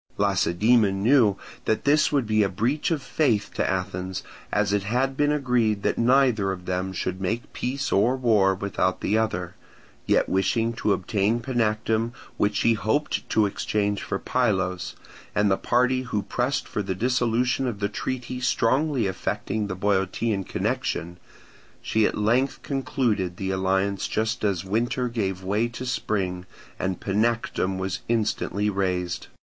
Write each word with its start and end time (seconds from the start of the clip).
Lacedaemon 0.17 1.03
knew 1.03 1.37
that 1.65 1.85
this 1.85 2.11
would 2.11 2.25
be 2.25 2.41
a 2.41 2.49
breach 2.49 2.89
of 2.89 3.03
faith 3.03 3.51
to 3.53 3.69
Athens, 3.69 4.23
as 4.51 4.73
it 4.73 4.81
had 4.81 5.15
been 5.15 5.31
agreed 5.31 5.83
that 5.83 5.99
neither 5.99 6.51
of 6.51 6.65
them 6.65 6.91
should 6.91 7.21
make 7.21 7.53
peace 7.53 7.91
or 7.91 8.15
war 8.17 8.55
without 8.55 9.01
the 9.01 9.15
other; 9.15 9.53
yet 10.07 10.27
wishing 10.27 10.73
to 10.73 10.91
obtain 10.91 11.39
Panactum 11.39 12.13
which 12.37 12.55
she 12.55 12.73
hoped 12.73 13.29
to 13.29 13.45
exchange 13.45 14.01
for 14.01 14.17
Pylos, 14.17 14.95
and 15.35 15.51
the 15.51 15.55
party 15.55 16.01
who 16.01 16.23
pressed 16.23 16.67
for 16.67 16.81
the 16.81 16.95
dissolution 16.95 17.67
of 17.67 17.79
the 17.79 17.87
treaty 17.87 18.39
strongly 18.41 19.05
affecting 19.05 19.67
the 19.67 19.75
Boeotian 19.75 20.43
connection, 20.45 21.17
she 21.79 22.07
at 22.07 22.17
length 22.17 22.63
concluded 22.63 23.37
the 23.37 23.51
alliance 23.51 24.07
just 24.07 24.43
as 24.43 24.65
winter 24.65 25.07
gave 25.09 25.43
way 25.43 25.67
to 25.67 25.85
spring; 25.85 26.47
and 26.79 26.99
Panactum 26.99 27.77
was 27.77 27.99
instantly 28.09 28.67
razed. 28.67 29.27